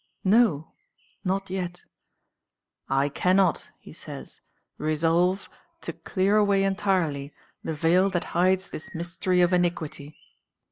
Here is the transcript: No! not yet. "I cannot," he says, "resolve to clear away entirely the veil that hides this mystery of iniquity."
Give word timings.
No! 0.23 0.71
not 1.23 1.51
yet. 1.51 1.83
"I 2.89 3.07
cannot," 3.07 3.69
he 3.77 3.93
says, 3.93 4.41
"resolve 4.79 5.47
to 5.81 5.93
clear 5.93 6.37
away 6.37 6.63
entirely 6.63 7.31
the 7.63 7.75
veil 7.75 8.09
that 8.09 8.23
hides 8.33 8.71
this 8.71 8.95
mystery 8.95 9.41
of 9.41 9.53
iniquity." 9.53 10.17